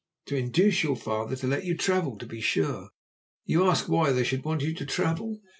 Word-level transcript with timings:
To 0.25 0.35
induce 0.35 0.81
your 0.81 0.95
father 0.95 1.35
to 1.35 1.45
let 1.45 1.63
you 1.63 1.77
travel, 1.77 2.17
to 2.17 2.25
be 2.25 2.41
sure. 2.41 2.89
You 3.45 3.65
ask 3.69 3.87
why 3.87 4.11
they 4.11 4.23
should 4.23 4.43
want 4.43 4.63
you 4.63 4.73
to 4.73 4.85
travel? 4.87 5.41